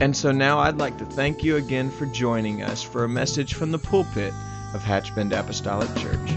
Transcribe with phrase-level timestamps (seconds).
[0.00, 3.52] And so now I'd like to thank you again for joining us for a message
[3.52, 4.32] from the pulpit
[4.72, 6.28] of Hatchbend Apostolic Church.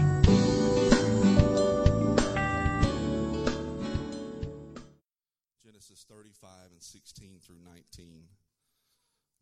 [5.64, 8.24] Genesis 35 and 16 through 19.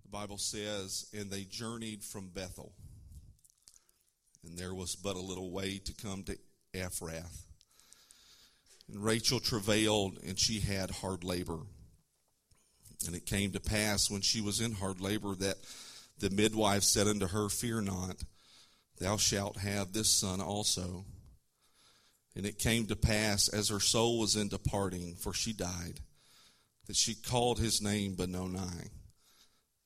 [0.05, 2.75] The Bible says, And they journeyed from Bethel,
[4.45, 6.39] and there was but a little way to come to
[6.73, 7.43] Ephrath.
[8.87, 11.59] And Rachel travailed, and she had hard labor.
[13.07, 15.57] And it came to pass when she was in hard labor that
[16.19, 18.23] the midwife said unto her, Fear not,
[18.99, 21.05] thou shalt have this son also.
[22.35, 26.01] And it came to pass as her soul was in departing, for she died,
[26.87, 28.91] that she called his name Benoni,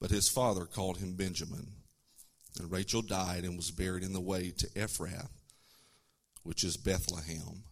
[0.00, 1.68] but his father called him Benjamin.
[2.58, 5.30] And Rachel died and was buried in the way to Ephrath,
[6.42, 7.64] which is Bethlehem.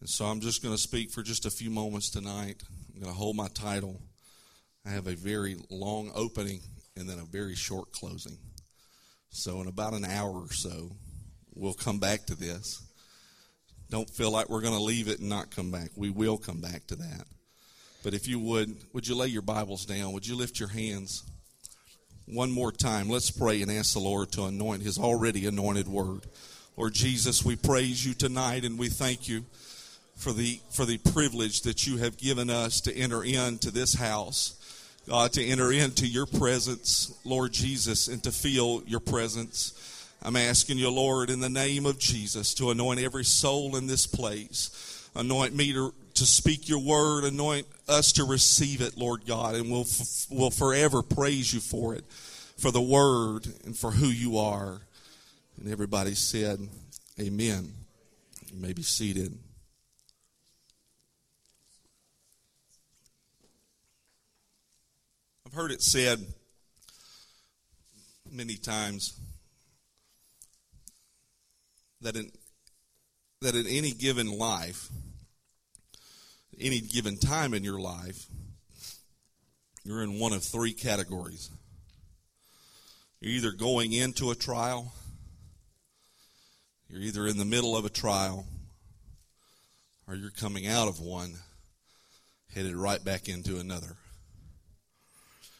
[0.00, 2.62] And so I'm just going to speak for just a few moments tonight.
[2.94, 4.00] I'm going to hold my title.
[4.86, 6.60] I have a very long opening
[6.96, 8.38] and then a very short closing.
[9.30, 10.92] So, in about an hour or so,
[11.54, 12.82] we'll come back to this.
[13.90, 15.90] Don't feel like we're going to leave it and not come back.
[15.96, 17.26] We will come back to that.
[18.02, 20.12] But if you would, would you lay your Bibles down?
[20.12, 21.24] Would you lift your hands?
[22.26, 26.26] One more time, let's pray and ask the Lord to anoint His already anointed word.
[26.76, 29.44] Lord Jesus, we praise you tonight and we thank you
[30.16, 34.55] for the for the privilege that you have given us to enter into this house.
[35.08, 39.72] God, to enter into your presence, Lord Jesus, and to feel your presence.
[40.20, 44.04] I'm asking you, Lord, in the name of Jesus, to anoint every soul in this
[44.06, 45.08] place.
[45.14, 47.22] Anoint me to, to speak your word.
[47.22, 49.86] Anoint us to receive it, Lord God, and we'll,
[50.28, 52.04] we'll forever praise you for it,
[52.58, 54.80] for the word and for who you are.
[55.60, 56.58] And everybody said,
[57.20, 57.72] Amen.
[58.52, 59.38] You may be seated.
[65.56, 66.18] Heard it said
[68.30, 69.18] many times
[72.02, 72.30] that in
[73.40, 74.90] that in any given life,
[76.60, 78.26] any given time in your life,
[79.82, 81.48] you're in one of three categories.
[83.20, 84.92] You're either going into a trial,
[86.90, 88.44] you're either in the middle of a trial,
[90.06, 91.32] or you're coming out of one,
[92.54, 93.96] headed right back into another.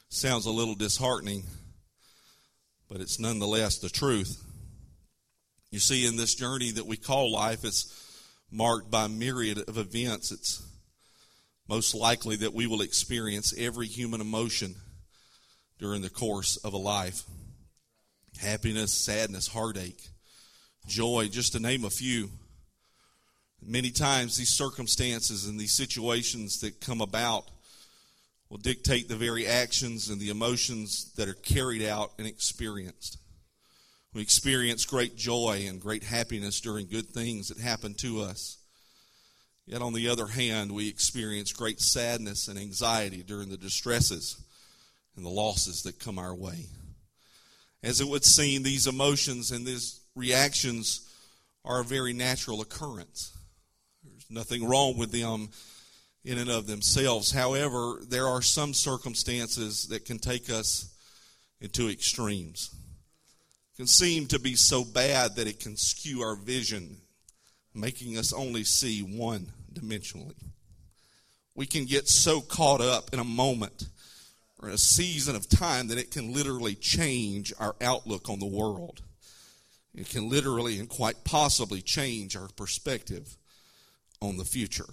[0.09, 1.45] Sounds a little disheartening,
[2.89, 4.43] but it's nonetheless the truth.
[5.71, 7.93] You see, in this journey that we call life, it's
[8.51, 10.31] marked by myriad of events.
[10.31, 10.63] It's
[11.69, 14.77] most likely that we will experience every human emotion
[15.79, 17.25] during the course of a life
[18.41, 20.09] happiness, sadness, heartache,
[20.87, 22.31] joy, just to name a few.
[23.63, 27.45] Many times, these circumstances and these situations that come about
[28.49, 33.19] will dictate the very actions and the emotions that are carried out and experienced.
[34.15, 38.59] We experience great joy and great happiness during good things that happen to us.
[39.67, 44.41] Yet, on the other hand, we experience great sadness and anxiety during the distresses
[45.17, 46.67] and the losses that come our way.
[47.83, 51.01] As it would seem, these emotions and these reactions
[51.65, 53.37] are a very natural occurrence.
[54.05, 55.49] There's nothing wrong with them
[56.27, 57.31] in and of themselves.
[57.31, 60.93] However, there are some circumstances that can take us
[61.61, 62.75] into extremes.
[63.77, 66.97] Can seem to be so bad that it can skew our vision,
[67.73, 70.35] making us only see one dimensionally.
[71.55, 73.89] We can get so caught up in a moment
[74.61, 78.47] or in a season of time that it can literally change our outlook on the
[78.47, 79.03] world.
[79.95, 83.37] It can literally and quite possibly change our perspective
[84.21, 84.89] on the future.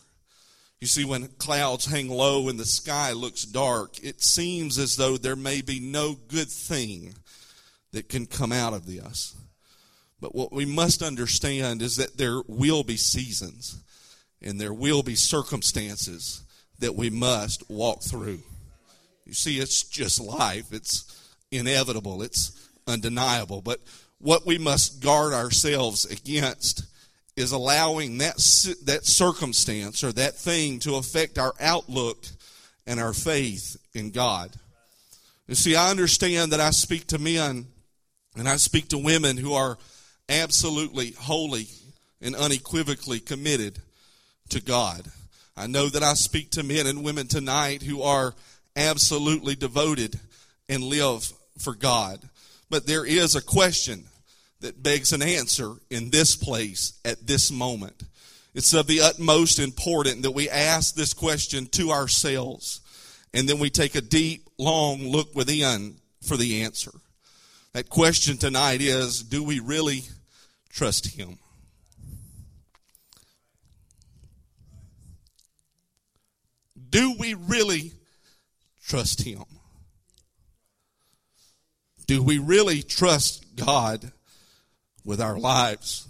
[0.84, 5.16] You see, when clouds hang low and the sky looks dark, it seems as though
[5.16, 7.14] there may be no good thing
[7.94, 9.34] that can come out of this.
[10.20, 13.82] But what we must understand is that there will be seasons
[14.42, 16.44] and there will be circumstances
[16.80, 18.42] that we must walk through.
[19.26, 23.62] You see, it's just life, it's inevitable, it's undeniable.
[23.62, 23.80] But
[24.20, 26.84] what we must guard ourselves against
[27.36, 28.36] is allowing that,
[28.86, 32.26] that circumstance or that thing to affect our outlook
[32.86, 34.52] and our faith in God.
[35.48, 37.68] You see, I understand that I speak to men
[38.36, 39.78] and I speak to women who are
[40.30, 41.68] absolutely wholly
[42.22, 43.80] and unequivocally committed
[44.50, 45.06] to God.
[45.56, 48.34] I know that I speak to men and women tonight who are
[48.76, 50.20] absolutely devoted
[50.70, 52.20] and live for God.
[52.70, 54.06] But there is a question
[54.64, 58.04] that begs an answer in this place at this moment.
[58.54, 62.82] It's of the utmost importance that we ask this question to ourselves
[63.34, 66.92] and then we take a deep, long look within for the answer.
[67.74, 70.04] That question tonight is do we really
[70.70, 71.40] trust Him?
[76.90, 77.94] Do we really
[78.86, 79.44] trust Him?
[82.06, 84.12] Do we really trust God
[85.04, 86.08] with our lives?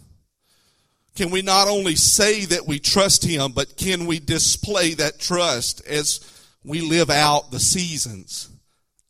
[1.16, 5.86] Can we not only say that we trust Him, but can we display that trust
[5.86, 6.20] as
[6.64, 8.50] we live out the seasons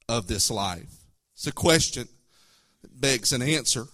[0.09, 0.89] of this life?
[1.33, 2.07] It's a question
[2.81, 3.87] that begs an answer.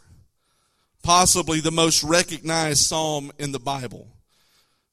[1.04, 4.08] Possibly the most recognized psalm in the Bible.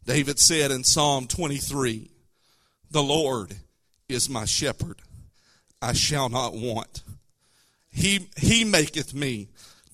[0.04, 2.10] David said in Psalm 23,
[2.90, 3.56] The Lord
[4.08, 5.02] is my shepherd,
[5.82, 7.02] I shall not want.
[7.90, 9.48] He, he maketh me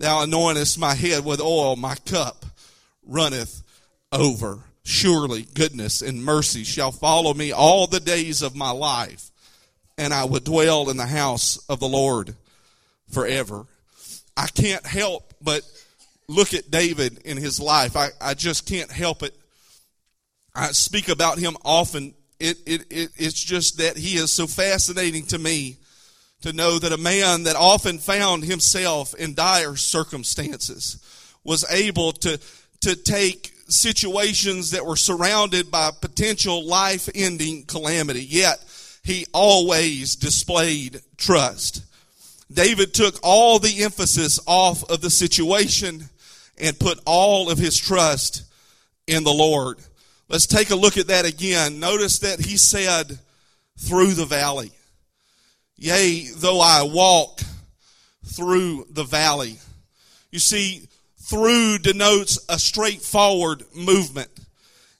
[0.00, 2.46] Thou anointest my head with oil, my cup
[3.06, 3.62] runneth
[4.10, 4.60] over.
[4.82, 9.30] Surely goodness and mercy shall follow me all the days of my life,
[9.98, 12.34] and I will dwell in the house of the Lord
[13.10, 13.66] forever.
[14.38, 15.70] I can't help but
[16.28, 17.94] look at David in his life.
[17.94, 19.36] I, I just can't help it.
[20.54, 22.14] I speak about him often.
[22.38, 25.76] It, it, it, it's just that he is so fascinating to me
[26.42, 30.98] to know that a man that often found himself in dire circumstances
[31.44, 32.38] was able to
[32.80, 38.64] to take situations that were surrounded by potential life ending calamity, yet
[39.04, 41.84] he always displayed trust.
[42.52, 46.08] David took all the emphasis off of the situation
[46.58, 48.42] and put all of his trust
[49.06, 49.78] in the Lord.
[50.28, 51.80] Let's take a look at that again.
[51.80, 53.18] Notice that he said,
[53.78, 54.72] through the valley.
[55.80, 57.40] Yea, though I walk
[58.26, 59.56] through the valley.
[60.30, 60.86] You see,
[61.16, 64.28] through denotes a straightforward movement.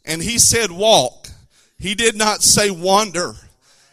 [0.07, 1.29] And he said walk.
[1.79, 3.35] He did not say wander.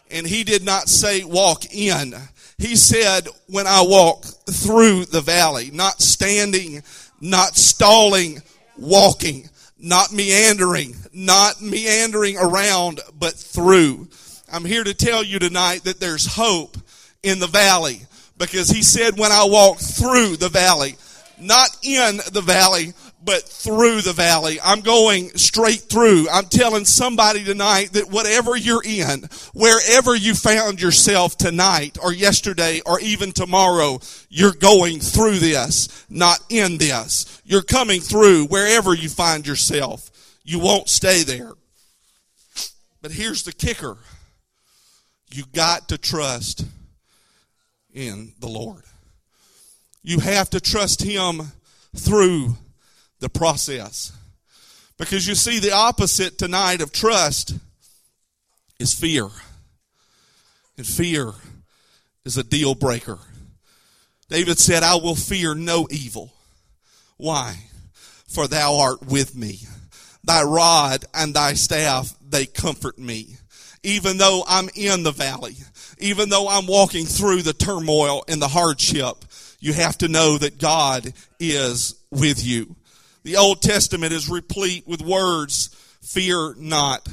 [0.09, 2.15] And he did not say walk in.
[2.57, 6.83] He said, when I walk through the valley, not standing,
[7.19, 8.41] not stalling,
[8.77, 14.07] walking, not meandering, not meandering around, but through.
[14.51, 16.77] I'm here to tell you tonight that there's hope
[17.21, 18.01] in the valley
[18.37, 20.95] because he said, when I walk through the valley,
[21.39, 24.57] not in the valley, but through the valley.
[24.63, 26.27] I'm going straight through.
[26.31, 32.81] I'm telling somebody tonight that whatever you're in, wherever you found yourself tonight or yesterday
[32.85, 37.41] or even tomorrow, you're going through this, not in this.
[37.43, 40.09] You're coming through wherever you find yourself.
[40.43, 41.51] You won't stay there.
[43.01, 43.97] But here's the kicker.
[45.29, 46.65] You got to trust
[47.93, 48.83] in the Lord.
[50.03, 51.51] You have to trust Him
[51.95, 52.55] through
[53.19, 54.13] the process.
[54.97, 57.55] Because you see, the opposite tonight of trust
[58.79, 59.27] is fear.
[60.77, 61.33] And fear
[62.25, 63.19] is a deal breaker.
[64.29, 66.33] David said, I will fear no evil.
[67.17, 67.57] Why?
[68.27, 69.59] For thou art with me.
[70.23, 73.37] Thy rod and thy staff, they comfort me.
[73.87, 75.55] Even though I'm in the valley,
[75.97, 79.23] even though I'm walking through the turmoil and the hardship,
[79.61, 82.75] you have to know that God is with you.
[83.23, 85.69] The Old Testament is replete with words,
[86.01, 87.07] fear not.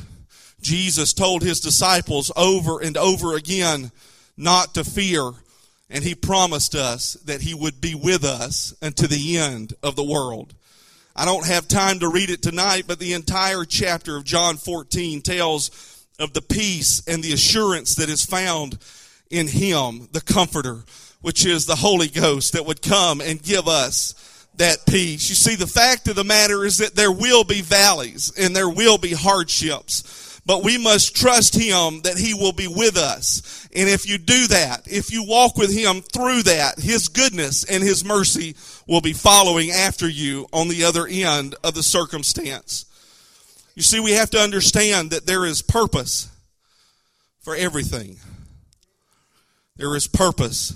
[0.61, 3.93] Jesus told his disciples over and over again
[4.37, 5.31] not to fear,
[5.89, 10.03] and he promised us that he would be with us unto the end of the
[10.03, 10.55] world.
[11.15, 15.23] I don't have time to read it tonight, but the entire chapter of John 14
[15.23, 18.79] tells of the peace and the assurance that is found
[19.31, 20.85] in him, the comforter
[21.25, 25.27] which is the Holy Ghost that would come and give us that peace.
[25.31, 28.69] You see, the fact of the matter is that there will be valleys and there
[28.69, 30.43] will be hardships.
[30.47, 33.67] but we must trust Him that He will be with us.
[33.75, 37.83] And if you do that, if you walk with Him through that, His goodness and
[37.83, 38.55] His mercy
[38.87, 42.85] will be following after you on the other end of the circumstance.
[43.75, 46.29] You see, we have to understand that there is purpose
[47.41, 48.19] for everything.
[49.77, 50.75] There is purpose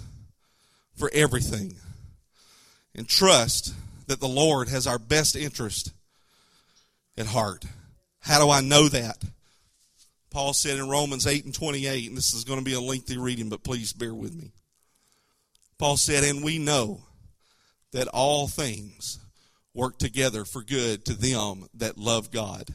[0.97, 1.77] for everything.
[2.95, 3.75] And trust
[4.09, 5.93] that the Lord has our best interest
[7.17, 7.65] at heart.
[8.21, 9.23] How do I know that?
[10.31, 13.17] Paul said in Romans 8 and 28, and this is going to be a lengthy
[13.17, 14.53] reading, but please bear with me.
[15.79, 17.01] Paul said, And we know
[17.93, 19.19] that all things
[19.75, 22.75] work together for good to them that love God,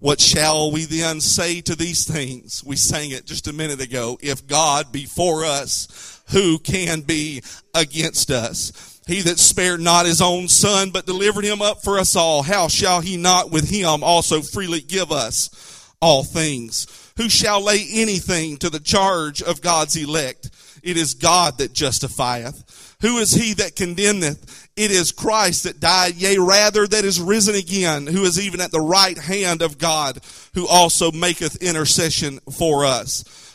[0.00, 2.64] What shall we then say to these things?
[2.64, 4.18] We sang it just a minute ago.
[4.22, 7.42] If God be for us, who can be
[7.74, 8.98] against us?
[9.06, 12.68] He that spared not his own son, but delivered him up for us all, how
[12.68, 16.86] shall he not with him also freely give us all things?
[17.18, 20.50] Who shall lay anything to the charge of God's elect?
[20.82, 22.96] It is God that justifieth.
[23.02, 24.69] Who is he that condemneth?
[24.80, 28.70] It is Christ that died, yea, rather that is risen again, who is even at
[28.70, 30.20] the right hand of God,
[30.54, 33.49] who also maketh intercession for us.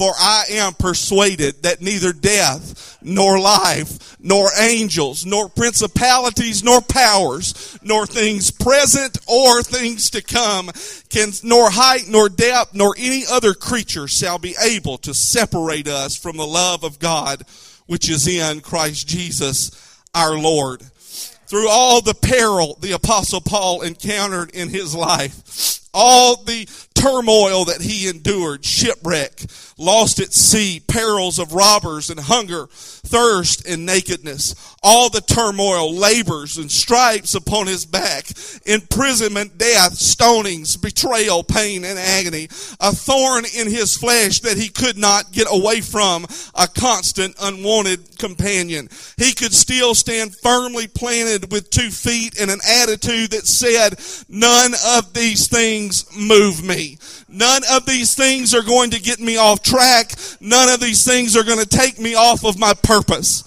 [0.00, 7.78] For I am persuaded that neither death, nor life, nor angels, nor principalities, nor powers,
[7.82, 10.70] nor things present or things to come,
[11.10, 16.16] can, nor height, nor depth, nor any other creature shall be able to separate us
[16.16, 17.42] from the love of God,
[17.84, 19.70] which is in Christ Jesus
[20.14, 20.80] our Lord.
[20.80, 27.80] Through all the peril the apostle Paul encountered in his life, all the turmoil that
[27.80, 29.40] he endured, shipwreck,
[29.80, 36.58] lost at sea, perils of robbers and hunger, thirst and nakedness, all the turmoil, labors
[36.58, 38.26] and stripes upon his back,
[38.66, 42.44] imprisonment, death, stonings, betrayal, pain and agony,
[42.80, 48.18] a thorn in his flesh that he could not get away from, a constant unwanted
[48.18, 48.88] companion.
[49.16, 54.72] He could still stand firmly planted with two feet in an attitude that said, none
[54.86, 56.98] of these things move me.
[57.32, 60.12] None of these things are going to get me off track.
[60.40, 63.44] None of these things are going to take me off of my purpose.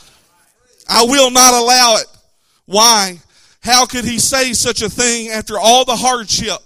[0.88, 2.08] I will not allow it.
[2.66, 3.20] Why?
[3.62, 6.60] How could he say such a thing after all the hardship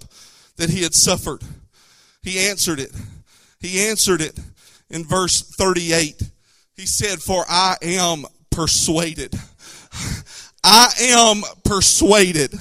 [0.57, 1.41] that he had suffered?
[2.21, 2.91] He answered it.
[3.59, 4.37] He answered it
[4.89, 6.21] in verse 38.
[6.75, 9.33] He said, For I am persuaded.
[10.63, 12.53] I am persuaded.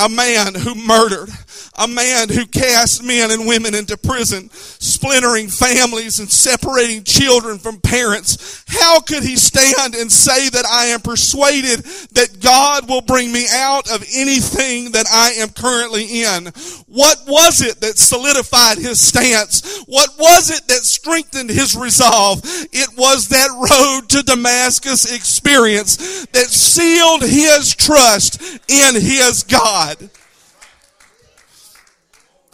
[0.00, 1.30] A man who murdered
[1.78, 7.80] a man who cast men and women into prison, splintering families and separating children from
[7.80, 8.64] parents.
[8.68, 11.80] How could he stand and say that I am persuaded
[12.12, 16.46] that God will bring me out of anything that I am currently in?
[16.86, 19.82] What was it that solidified his stance?
[19.86, 22.40] What was it that strengthened his resolve?
[22.44, 30.10] It was that road to Damascus experience that sealed his trust in his God.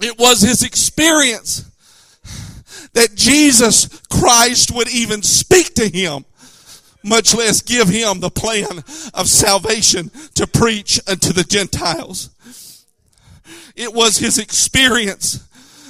[0.00, 1.70] It was his experience
[2.92, 6.24] that Jesus Christ would even speak to him,
[7.02, 8.78] much less give him the plan
[9.12, 12.30] of salvation to preach unto the Gentiles.
[13.76, 15.46] It was his experience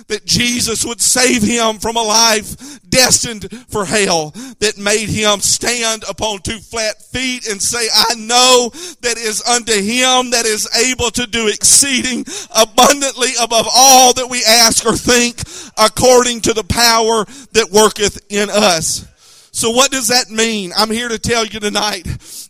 [0.09, 4.31] that Jesus would save him from a life destined for hell
[4.61, 8.71] that made him stand upon two flat feet and say, I know
[9.01, 14.45] that is unto him that is able to do exceeding abundantly above all that we
[14.45, 15.43] ask or think
[15.79, 19.07] according to the power that worketh in us.
[19.55, 20.73] So what does that mean?
[20.77, 22.09] I'm here to tell you tonight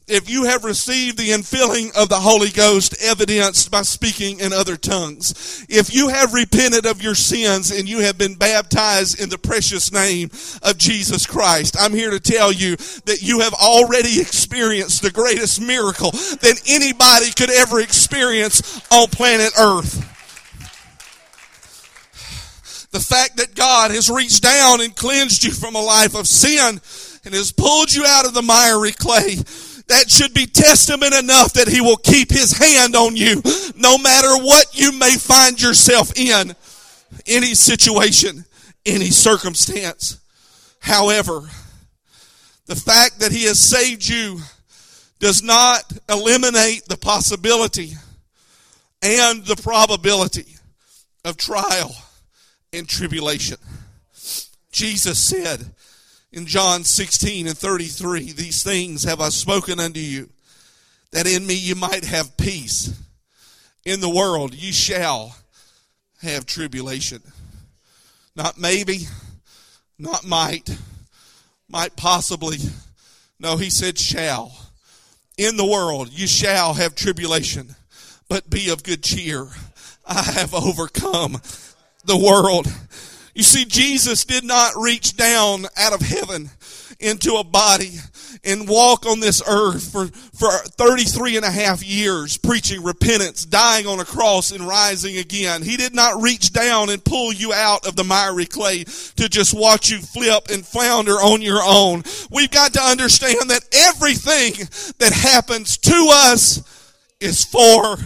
[0.09, 4.79] if you have received the infilling of the Holy Ghost evidenced by speaking in other
[4.79, 9.37] tongues, if you have repented of your sins and you have been baptized in the
[9.37, 10.31] precious name
[10.63, 15.61] of Jesus Christ, I'm here to tell you that you have already experienced the greatest
[15.61, 20.14] miracle that anybody could ever experience on planet Earth.
[22.95, 26.81] The fact that God has reached down and cleansed you from a life of sin
[27.25, 29.35] and has pulled you out of the miry clay.
[29.89, 33.43] That should be testament enough that He will keep His hand on you
[33.77, 36.55] no matter what you may find yourself in,
[37.27, 38.45] any situation,
[38.87, 40.21] any circumstance.
[40.79, 41.41] However,
[42.67, 44.39] the fact that He has saved you
[45.19, 47.95] does not eliminate the possibility
[49.03, 50.47] and the probability
[51.25, 51.93] of trial
[52.75, 53.59] and tribulation.
[54.71, 55.73] Jesus said
[56.33, 60.31] in John 16 and 33, These things have I spoken unto you,
[61.13, 63.01] that in me you might have peace.
[63.85, 65.37] In the world you shall
[66.23, 67.23] have tribulation.
[68.35, 69.07] Not maybe,
[69.99, 70.77] not might,
[71.69, 72.57] might possibly.
[73.39, 74.53] No, he said shall.
[75.37, 77.77] In the world you shall have tribulation,
[78.29, 79.47] but be of good cheer.
[80.07, 81.41] I have overcome
[82.07, 82.67] the world.
[83.35, 86.51] You see, Jesus did not reach down out of heaven
[87.01, 87.91] into a body
[88.45, 93.87] and walk on this earth for, for 33 and a half years preaching repentance, dying
[93.87, 95.63] on a cross and rising again.
[95.63, 99.53] He did not reach down and pull you out of the miry clay to just
[99.53, 102.05] watch you flip and flounder on your own.
[102.31, 104.69] We've got to understand that everything
[104.99, 106.63] that happens to us
[107.21, 107.97] is for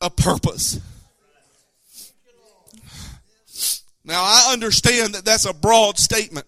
[0.00, 0.80] a purpose.
[4.10, 6.44] Now, I understand that that's a broad statement.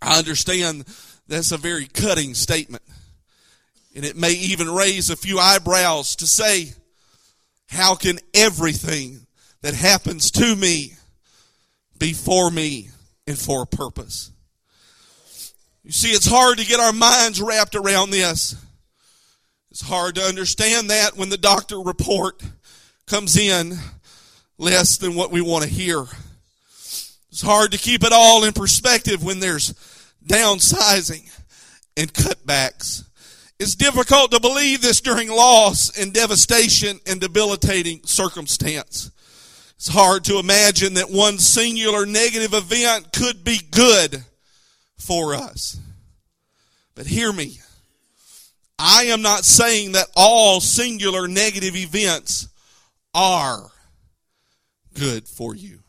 [0.00, 0.86] I understand
[1.28, 2.82] that's a very cutting statement.
[3.94, 6.72] And it may even raise a few eyebrows to say,
[7.68, 9.26] how can everything
[9.60, 10.94] that happens to me
[11.98, 12.88] be for me
[13.26, 14.32] and for a purpose?
[15.84, 18.56] You see, it's hard to get our minds wrapped around this.
[19.70, 22.42] It's hard to understand that when the doctor report
[23.06, 23.74] comes in
[24.60, 26.04] less than what we want to hear.
[27.30, 29.72] It's hard to keep it all in perspective when there's
[30.24, 31.26] downsizing
[31.96, 33.04] and cutbacks.
[33.58, 39.10] It's difficult to believe this during loss and devastation and debilitating circumstance.
[39.76, 44.24] It's hard to imagine that one singular negative event could be good
[44.98, 45.78] for us.
[46.94, 47.60] But hear me.
[48.78, 52.48] I am not saying that all singular negative events
[53.14, 53.70] are
[54.94, 55.80] good for you.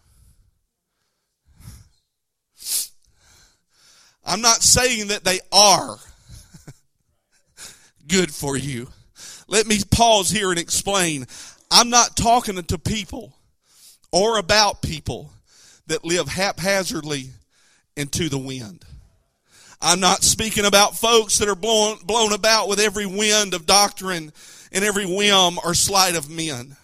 [4.24, 5.98] I'm not saying that they are
[8.08, 8.88] good for you.
[9.48, 11.26] Let me pause here and explain.
[11.70, 13.34] I'm not talking to people
[14.12, 15.32] or about people
[15.88, 17.32] that live haphazardly
[17.98, 18.86] into the wind.
[19.82, 24.32] I'm not speaking about folks that are blown, blown about with every wind of doctrine
[24.72, 26.76] and every whim or sleight of men.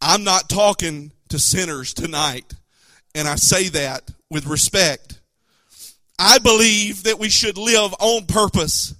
[0.00, 2.54] I'm not talking to sinners tonight,
[3.12, 5.20] and I say that with respect.
[6.16, 8.94] I believe that we should live on purpose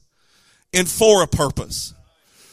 [0.73, 1.94] and for a purpose.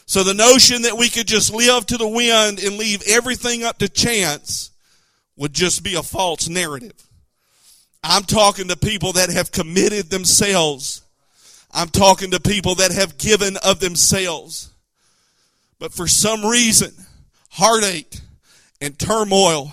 [0.06, 3.78] So the notion that we could just live to the wind and leave everything up
[3.78, 4.70] to chance
[5.36, 7.08] would just be a false narrative.
[8.04, 11.02] I'm talking to people that have committed themselves.
[11.72, 14.70] I'm talking to people that have given of themselves.
[15.80, 16.92] But for some reason,
[17.50, 18.20] heartache
[18.82, 19.72] and turmoil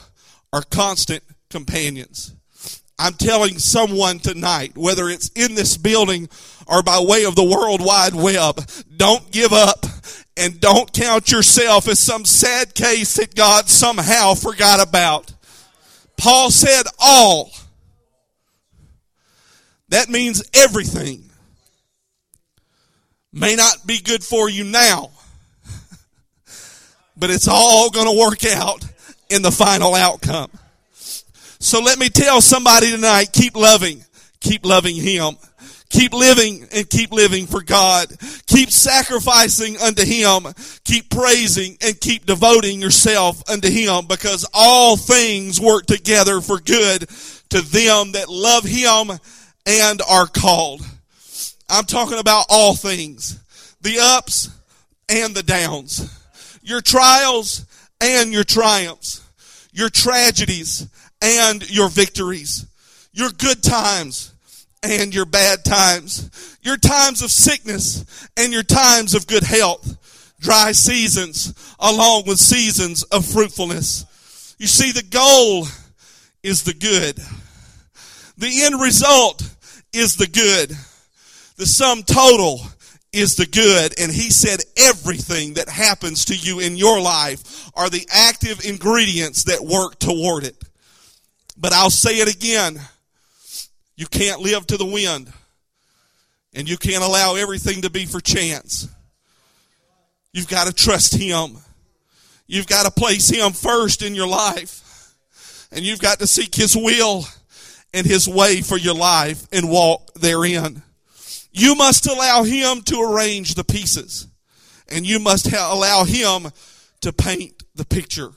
[0.53, 2.33] are constant companions.
[2.99, 6.29] I'm telling someone tonight, whether it's in this building
[6.67, 8.61] or by way of the World Wide Web,
[8.95, 9.85] don't give up
[10.37, 15.33] and don't count yourself as some sad case that God somehow forgot about.
[16.17, 17.51] Paul said all
[19.87, 21.23] that means everything
[23.33, 25.09] may not be good for you now,
[27.17, 28.85] but it's all going to work out
[29.29, 30.51] in the final outcome.
[31.61, 34.03] So let me tell somebody tonight, keep loving,
[34.39, 35.35] keep loving Him.
[35.89, 38.09] Keep living and keep living for God.
[38.45, 40.43] Keep sacrificing unto Him.
[40.83, 47.09] Keep praising and keep devoting yourself unto Him because all things work together for good
[47.49, 49.19] to them that love Him
[49.65, 50.85] and are called.
[51.67, 53.39] I'm talking about all things.
[53.81, 54.49] The ups
[55.07, 56.15] and the downs.
[56.61, 57.65] Your trials
[58.01, 59.23] and your triumphs.
[59.71, 60.87] Your tragedies
[61.21, 62.65] and your victories.
[63.11, 64.33] Your good times
[64.83, 66.57] and your bad times.
[66.61, 69.97] Your times of sickness and your times of good health.
[70.39, 74.55] Dry seasons along with seasons of fruitfulness.
[74.57, 75.67] You see, the goal
[76.43, 77.17] is the good.
[78.37, 79.43] The end result
[79.93, 80.77] is the good.
[81.57, 82.61] The sum total
[83.11, 83.99] is the good.
[83.99, 89.45] And he said everything that happens to you in your life are the active ingredients
[89.45, 90.55] that work toward it.
[91.57, 92.79] But I'll say it again.
[93.95, 95.31] You can't live to the wind.
[96.53, 98.87] And you can't allow everything to be for chance.
[100.33, 101.57] You've got to trust Him.
[102.47, 105.13] You've got to place Him first in your life.
[105.71, 107.25] And you've got to seek His will
[107.93, 110.81] and His way for your life and walk therein.
[111.51, 114.27] You must allow Him to arrange the pieces.
[114.87, 116.51] And you must ha- allow Him
[117.01, 118.31] to paint the picture.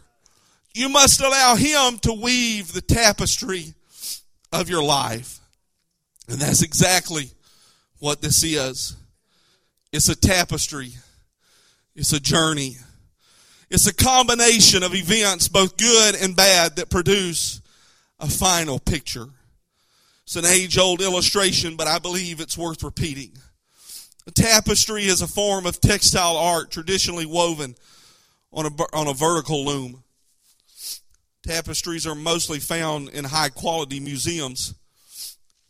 [0.75, 3.75] You must allow Him to weave the tapestry
[4.53, 5.41] of your life.
[6.29, 7.31] And that's exactly
[7.99, 8.97] what this is.
[9.93, 10.93] It's a tapestry.
[11.95, 12.77] It's a journey.
[13.71, 17.61] It's a combination of events, both good and bad, that produce
[18.21, 19.29] a final picture.
[20.25, 23.33] It's an age old illustration, but I believe it's worth repeating.
[24.27, 27.75] A tapestry is a form of textile art traditionally woven
[28.53, 30.05] on a, on a vertical loom.
[31.43, 34.75] Tapestries are mostly found in high quality museums.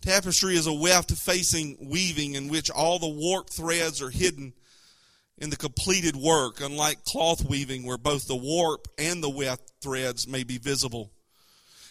[0.03, 4.53] Tapestry is a weft facing weaving in which all the warp threads are hidden
[5.39, 10.29] in the completed work, unlike cloth weaving where both the warp and the weft threads
[10.29, 11.11] may be visible.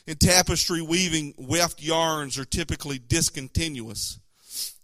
[0.07, 4.19] In tapestry weaving, weft yarns are typically discontinuous.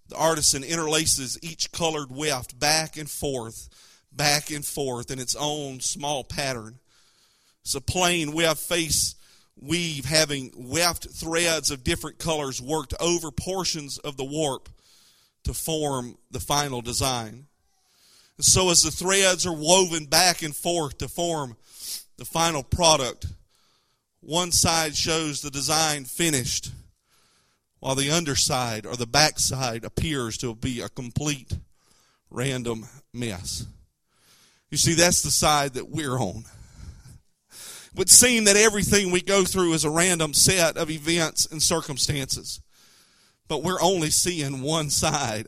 [0.10, 3.70] The artisan interlaces each colored weft back and forth,
[4.12, 6.80] back and forth in its own small pattern.
[7.62, 9.16] It's a plain weft face
[9.60, 14.70] weave having weft threads of different colors worked over portions of the warp
[15.44, 17.48] to form the final design.
[18.38, 21.58] And so as the threads are woven back and forth to form
[22.18, 23.26] the final product,
[24.28, 26.72] one side shows the design finished,
[27.80, 31.54] while the underside or the backside appears to be a complete
[32.30, 33.66] random mess.
[34.70, 36.44] You see, that's the side that we're on.
[37.54, 41.64] It would seem that everything we go through is a random set of events and
[41.64, 42.60] circumstances.
[43.48, 45.48] But we're only seeing one side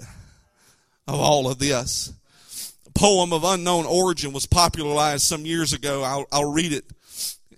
[1.05, 2.13] of all of this.
[2.87, 6.01] A poem of unknown origin was popularized some years ago.
[6.01, 6.85] I'll, I'll read it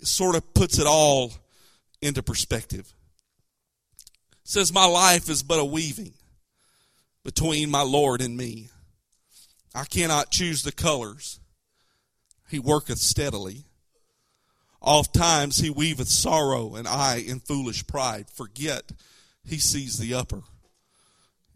[0.07, 1.31] sort of puts it all
[2.01, 2.93] into perspective.
[4.31, 6.13] It says, My life is but a weaving
[7.23, 8.69] between my Lord and me.
[9.73, 11.39] I cannot choose the colors.
[12.49, 13.65] He worketh steadily.
[14.81, 18.91] Oft times he weaveth sorrow, and I in foolish pride forget
[19.43, 20.41] he sees the upper,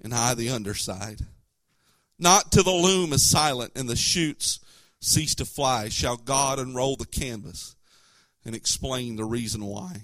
[0.02, 1.22] and I the underside.
[2.20, 4.60] Not till the loom is silent and the shoots
[5.02, 7.76] cease to fly shall God unroll the canvas
[8.46, 10.04] and explain the reason why.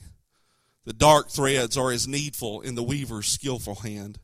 [0.84, 4.20] The dark threads are as needful in the weaver's skillful hand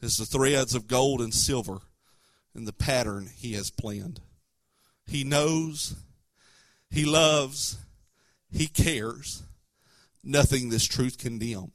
[0.00, 1.80] as the threads of gold and silver
[2.54, 4.20] in the pattern he has planned.
[5.06, 5.96] He knows,
[6.90, 7.78] he loves,
[8.50, 9.42] he cares.
[10.22, 11.72] Nothing this truth can dim.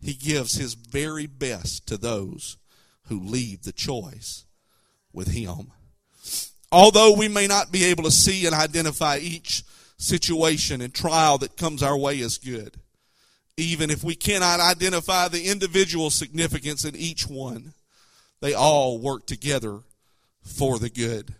[0.00, 2.56] He gives his very best to those
[3.08, 4.44] who leave the choice
[5.12, 5.72] with him.
[6.70, 9.64] Although we may not be able to see and identify each
[10.04, 12.76] situation and trial that comes our way is good.
[13.56, 17.72] Even if we cannot identify the individual significance in each one,
[18.40, 19.80] they all work together
[20.42, 21.34] for the good.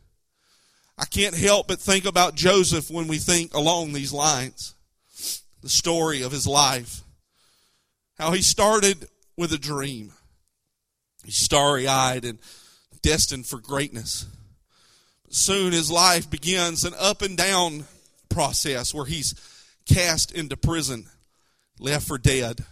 [0.96, 4.74] I can't help but think about Joseph when we think along these lines.
[5.60, 7.02] The story of his life.
[8.16, 10.12] How he started with a dream.
[11.24, 12.38] He's starry eyed and
[13.02, 14.26] destined for greatness.
[15.24, 17.86] But Soon his life begins an up and down
[18.34, 19.34] process where he's
[19.86, 21.06] cast into prison,
[21.78, 22.64] left for dead,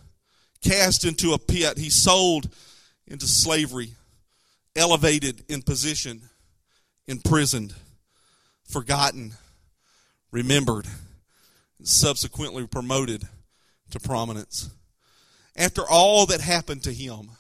[0.63, 1.79] cast into a pit.
[1.79, 2.49] He's sold
[3.07, 3.93] into slavery,
[4.75, 6.23] elevated in position,
[7.07, 7.75] imprisoned,
[8.69, 9.35] forgotten,
[10.33, 10.87] remembered,
[11.83, 13.23] subsequently promoted
[13.91, 14.69] to prominence.
[15.57, 17.31] After all that happened to him,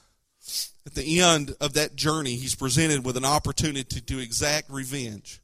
[0.87, 5.42] at the end of that journey, he's presented with an opportunity to exact revenge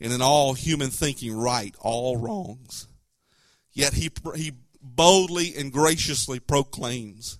[0.00, 2.88] and in all human thinking right all wrongs.
[3.72, 7.38] Yet he, he boldly and graciously proclaims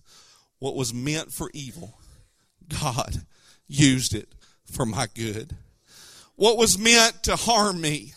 [0.59, 1.99] what was meant for evil,
[2.69, 3.23] God
[3.67, 4.35] used it
[4.71, 5.57] for my good.
[6.37, 8.15] What was meant to harm me,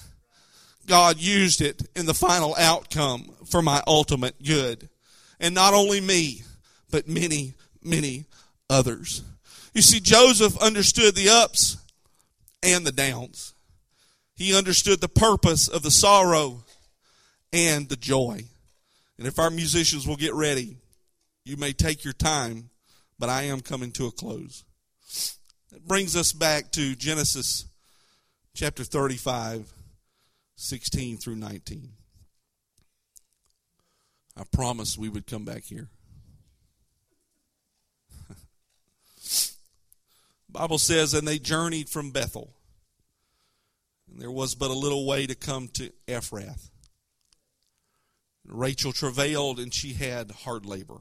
[0.86, 4.90] God used it in the final outcome for my ultimate good.
[5.40, 6.44] And not only me,
[6.92, 8.26] but many, many
[8.70, 9.24] others.
[9.74, 11.78] You see, Joseph understood the ups
[12.62, 13.53] and the downs.
[14.36, 16.64] He understood the purpose of the sorrow
[17.52, 18.46] and the joy.
[19.18, 20.78] And if our musicians will get ready,
[21.46, 22.70] you may take your time,
[23.20, 24.64] but I am coming to a close.
[25.72, 27.66] It brings us back to Genesis
[28.56, 29.72] chapter 35,
[30.56, 31.90] 16 through 19.
[34.36, 35.90] I promised we would come back here.
[40.50, 42.54] Bible says, and they journeyed from Bethel.
[44.14, 46.70] And there was but a little way to come to Ephrath.
[48.46, 51.00] Rachel travailed, and she had hard labor.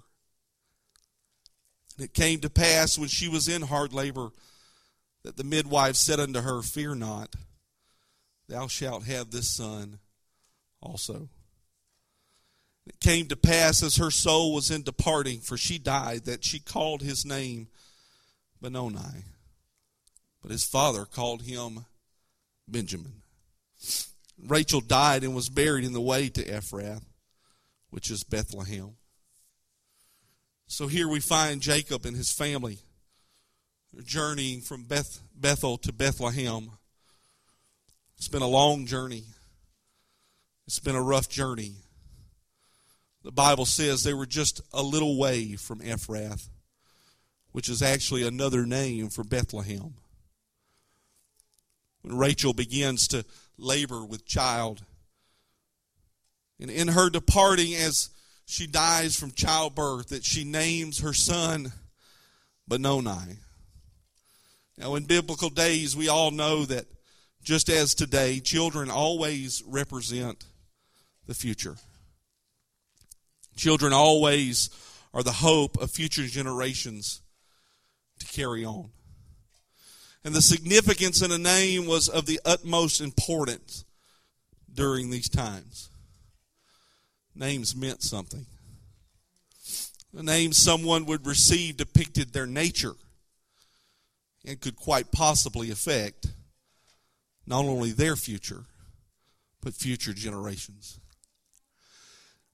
[1.97, 4.31] And it came to pass when she was in hard labor
[5.25, 7.37] that the midwife said unto her, Fear not,
[8.49, 9.99] thou shalt have this son
[10.81, 11.29] also.
[12.87, 16.59] It came to pass as her soul was in departing, for she died, that she
[16.61, 17.69] called his name
[18.61, 19.25] Benoni.
[20.41, 21.85] But his father called him
[22.73, 23.23] Benjamin.
[24.45, 27.05] Rachel died and was buried in the way to Ephrath,
[27.91, 28.95] which is Bethlehem.
[30.67, 32.79] So here we find Jacob and his family
[34.05, 36.71] journeying from Beth, Bethel to Bethlehem.
[38.17, 39.25] It's been a long journey.
[40.67, 41.75] It's been a rough journey.
[43.23, 46.49] The Bible says they were just a little way from Ephrath,
[47.53, 49.95] which is actually another name for Bethlehem.
[52.03, 53.25] When Rachel begins to
[53.57, 54.85] labor with child,
[56.61, 58.11] and in her departing as
[58.45, 61.73] she dies from childbirth, that she names her son
[62.69, 63.37] Benoni.
[64.79, 66.87] Now, in biblical days, we all know that
[67.43, 70.45] just as today, children always represent
[71.27, 71.77] the future.
[73.57, 74.71] Children always
[75.13, 77.21] are the hope of future generations
[78.19, 78.91] to carry on.
[80.25, 83.85] And the significance in a name was of the utmost importance
[84.73, 85.91] during these times.
[87.35, 88.47] Names meant something.
[90.13, 92.95] The name someone would receive depicted their nature
[94.45, 96.27] and could quite possibly affect
[97.47, 98.65] not only their future,
[99.63, 101.01] but future generations.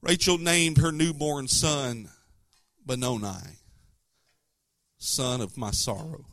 [0.00, 2.08] Rachel named her newborn son
[2.86, 3.58] Benoni,
[4.98, 6.24] son of my sorrow.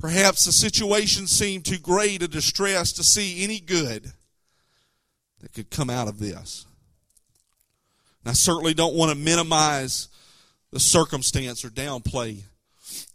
[0.00, 4.12] Perhaps the situation seemed too great a distress to see any good
[5.40, 6.64] that could come out of this.
[8.24, 10.08] And I certainly don't want to minimize
[10.70, 12.44] the circumstance or downplay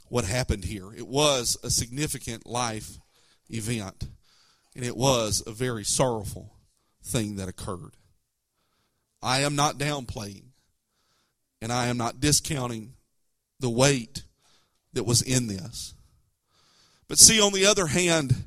[0.10, 0.94] what happened here.
[0.96, 3.00] It was a significant life
[3.50, 4.08] event,
[4.76, 6.54] and it was a very sorrowful
[7.04, 7.98] thing that occurred.
[9.24, 10.50] I am not downplaying,
[11.64, 12.94] and I am not discounting
[13.60, 14.22] the weight
[14.94, 15.95] that was in this.
[17.08, 18.46] But see, on the other hand,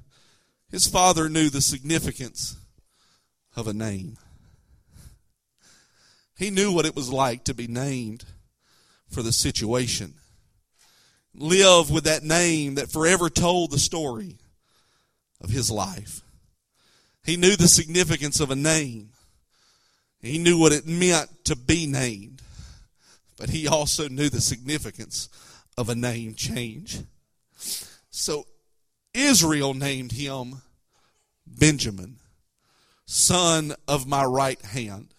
[0.71, 2.57] his father knew the significance
[3.57, 4.17] of a name.
[6.37, 8.25] He knew what it was like to be named
[9.11, 10.15] for the situation.
[11.35, 14.39] Live with that name that forever told the story
[15.41, 16.23] of his life.
[17.25, 19.11] He knew the significance of a name.
[20.21, 22.43] He knew what it meant to be named.
[23.37, 25.29] But he also knew the significance
[25.77, 27.01] of a name change.
[28.19, 28.47] So
[29.15, 30.63] Israel named him
[31.47, 32.17] Benjamin,
[33.07, 35.15] son of my right hand.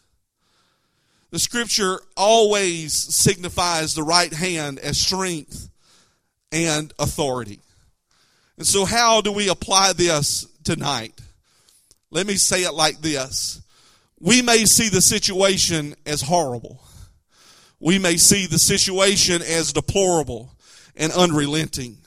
[1.32, 5.70] The scripture always signifies the right hand as strength
[6.52, 7.62] and authority.
[8.58, 11.22] And so, how do we apply this tonight?
[12.12, 13.62] Let me say it like this.
[14.20, 16.82] We may see the situation as horrible.
[17.80, 20.54] We may see the situation as deplorable
[20.98, 22.00] and unrelenting.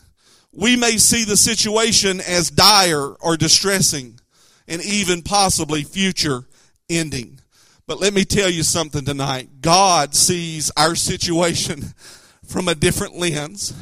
[0.52, 4.20] We may see the situation as dire or distressing
[4.68, 6.44] and even possibly future
[6.90, 7.40] ending.
[7.86, 9.60] But let me tell you something tonight.
[9.60, 11.94] God sees our situation
[12.46, 13.72] from a different lens.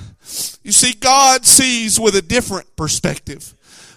[0.63, 3.55] You see, God sees with a different perspective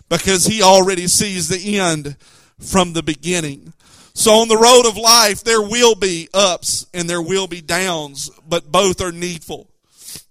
[0.09, 2.17] because he already sees the end
[2.59, 3.73] from the beginning.
[4.15, 8.29] So on the road of life, there will be ups and there will be downs,
[8.47, 9.69] but both are needful.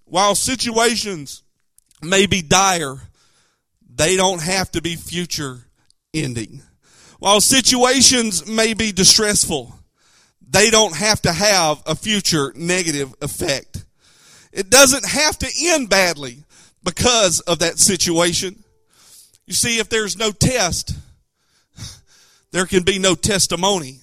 [0.05, 1.43] While situations
[2.03, 2.97] may be dire,
[3.95, 5.67] they don't have to be future
[6.13, 6.63] ending.
[7.19, 9.75] While situations may be distressful,
[10.49, 13.85] they don't have to have a future negative effect.
[14.53, 16.45] It doesn't have to end badly
[16.85, 18.63] because of that situation.
[19.47, 20.95] You see, if there's no test,
[22.51, 24.01] there can be no testimony.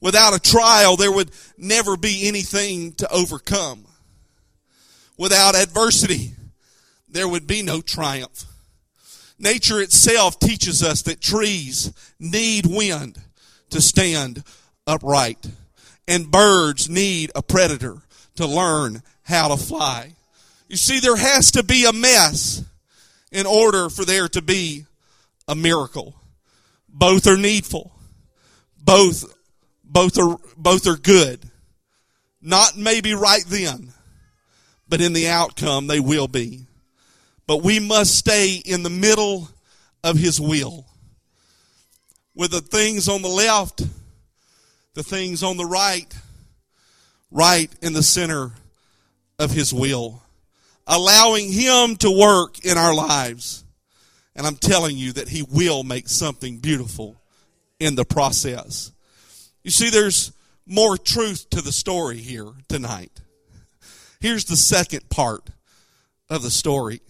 [0.00, 3.84] Without a trial, there would never be anything to overcome.
[5.20, 6.32] Without adversity,
[7.06, 8.46] there would be no triumph.
[9.38, 13.20] Nature itself teaches us that trees need wind
[13.68, 14.42] to stand
[14.86, 15.46] upright,
[16.08, 17.98] and birds need a predator
[18.36, 20.14] to learn how to fly.
[20.68, 22.64] You see, there has to be a mess
[23.30, 24.86] in order for there to be
[25.46, 26.14] a miracle.
[26.88, 27.92] Both are needful.
[28.82, 29.36] both
[29.84, 31.44] both are both are good.
[32.40, 33.92] Not maybe right then,
[34.90, 36.66] but in the outcome they will be.
[37.46, 39.48] But we must stay in the middle
[40.04, 40.86] of his will.
[42.34, 43.82] With the things on the left,
[44.94, 46.12] the things on the right,
[47.30, 48.52] right in the center
[49.38, 50.22] of his will.
[50.86, 53.64] Allowing him to work in our lives.
[54.34, 57.20] And I'm telling you that he will make something beautiful
[57.78, 58.90] in the process.
[59.62, 60.32] You see, there's
[60.66, 63.19] more truth to the story here tonight.
[64.20, 65.48] Here's the second part
[66.28, 67.00] of the story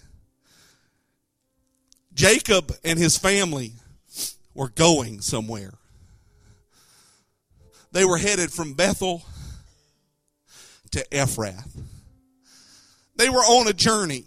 [2.14, 3.72] Jacob and his family
[4.54, 5.72] were going somewhere.
[7.92, 9.22] They were headed from Bethel
[10.92, 11.82] to Ephrath.
[13.16, 14.24] They were on a journey.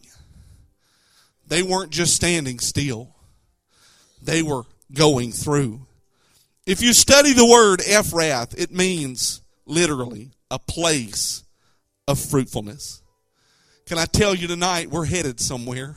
[1.48, 3.15] They weren't just standing still,
[4.22, 5.86] they were going through.
[6.65, 11.42] If you study the word Ephrath, it means literally a place
[12.07, 13.01] of fruitfulness.
[13.85, 15.95] Can I tell you tonight, we're headed somewhere.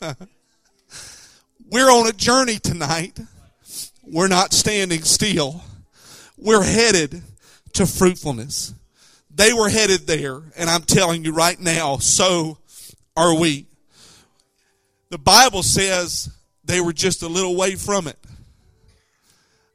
[1.70, 3.18] we're on a journey tonight.
[4.02, 5.62] We're not standing still.
[6.36, 7.22] We're headed
[7.74, 8.74] to fruitfulness.
[9.34, 12.58] They were headed there, and I'm telling you right now, so
[13.16, 13.66] are we.
[15.10, 16.30] The Bible says
[16.64, 18.18] they were just a little way from it.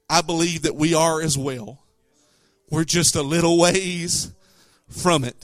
[0.10, 1.80] I believe that we are as well.
[2.70, 4.32] We're just a little ways
[4.92, 5.44] from it.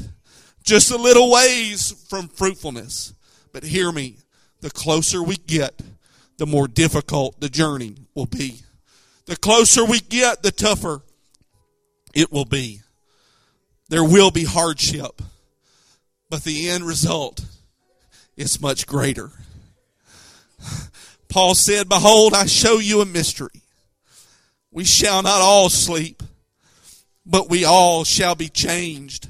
[0.63, 3.13] Just a little ways from fruitfulness.
[3.51, 4.17] But hear me,
[4.61, 5.81] the closer we get,
[6.37, 8.61] the more difficult the journey will be.
[9.25, 11.01] The closer we get, the tougher
[12.13, 12.81] it will be.
[13.89, 15.21] There will be hardship,
[16.29, 17.45] but the end result
[18.35, 19.31] is much greater.
[21.29, 23.61] Paul said, Behold, I show you a mystery.
[24.71, 26.21] We shall not all sleep,
[27.25, 29.29] but we all shall be changed.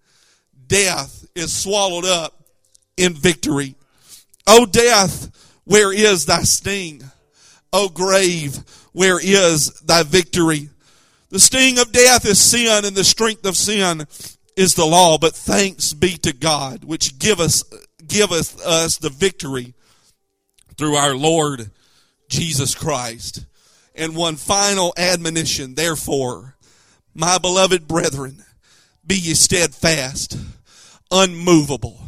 [0.71, 2.45] Death is swallowed up
[2.95, 3.75] in victory.
[4.47, 7.03] O death, where is thy sting?
[7.73, 8.57] O grave,
[8.93, 10.69] where is thy victory?
[11.27, 14.07] The sting of death is sin, and the strength of sin
[14.55, 15.17] is the law.
[15.17, 17.63] But thanks be to God, which giveth,
[18.07, 19.73] giveth us the victory
[20.77, 21.69] through our Lord
[22.29, 23.45] Jesus Christ.
[23.93, 26.55] And one final admonition, therefore,
[27.13, 28.45] my beloved brethren,
[29.05, 30.37] be ye steadfast,
[31.11, 31.99] unmovable,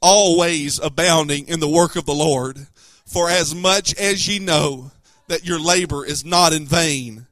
[0.00, 2.66] always abounding in the work of the Lord.
[3.04, 4.90] For as much as ye know
[5.28, 7.26] that your labor is not in vain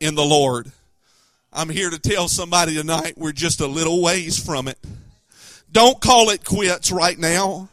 [0.00, 0.72] in the Lord.
[1.52, 4.78] I'm here to tell somebody tonight we're just a little ways from it.
[5.70, 7.68] Don't call it quits right now.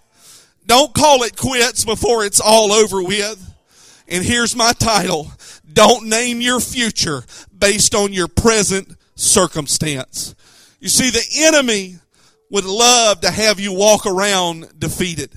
[0.66, 3.46] Don't call it quits before it's all over with.
[4.08, 5.32] And here's my title.
[5.72, 7.24] Don't name your future
[7.58, 10.36] based on your present circumstance.
[10.80, 12.00] You see, the enemy
[12.50, 15.34] would love to have you walk around defeated.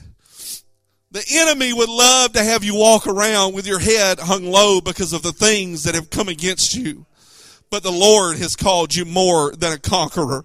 [1.11, 5.13] The enemy would love to have you walk around with your head hung low because
[5.13, 7.05] of the things that have come against you.
[7.71, 10.45] But the Lord has called you more than a conqueror.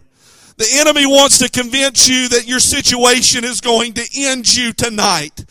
[0.57, 5.45] The enemy wants to convince you that your situation is going to end you tonight.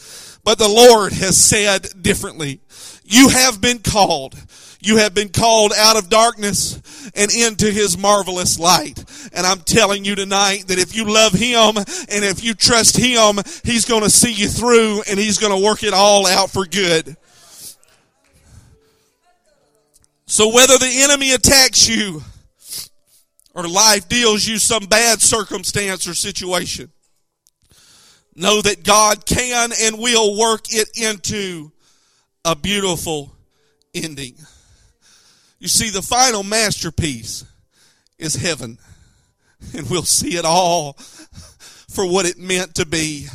[0.45, 2.61] But the Lord has said differently.
[3.05, 4.35] You have been called.
[4.81, 9.05] You have been called out of darkness and into his marvelous light.
[9.33, 13.37] And I'm telling you tonight that if you love him and if you trust him,
[13.65, 16.67] he's going to see you through and he's going to work it all out for
[16.67, 17.17] good.
[20.27, 22.23] So whether the enemy attacks you
[23.55, 26.91] or life deals you some bad circumstance or situation,
[28.35, 31.73] know that God can and will work it into
[32.45, 33.35] a beautiful
[33.95, 34.35] ending.
[35.59, 37.45] You see, the final masterpiece
[38.19, 38.79] is heaven.
[39.77, 43.27] And we'll see it all for what it meant to be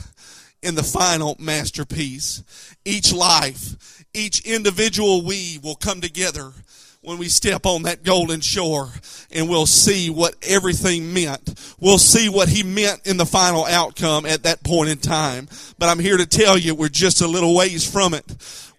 [0.61, 2.43] in the final masterpiece.
[2.85, 6.51] Each life, each individual we will come together
[7.01, 8.89] when we step on that golden shore
[9.31, 11.75] and we'll see what everything meant.
[11.79, 15.47] We'll see what he meant in the final outcome at that point in time.
[15.79, 18.25] But I'm here to tell you we're just a little ways from it.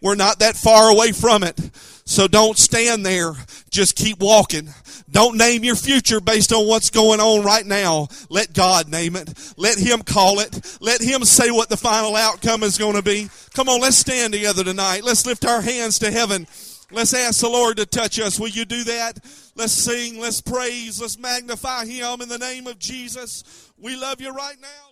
[0.00, 1.58] We're not that far away from it.
[2.04, 3.32] So don't stand there
[3.70, 4.68] Just keep walking.
[5.12, 8.08] Don't name your future based on what's going on right now.
[8.30, 9.32] Let God name it.
[9.58, 10.78] Let Him call it.
[10.80, 13.28] Let Him say what the final outcome is going to be.
[13.52, 15.04] Come on, let's stand together tonight.
[15.04, 16.46] Let's lift our hands to heaven.
[16.90, 18.40] Let's ask the Lord to touch us.
[18.40, 19.18] Will you do that?
[19.54, 23.70] Let's sing, let's praise, let's magnify Him in the name of Jesus.
[23.78, 24.91] We love you right now.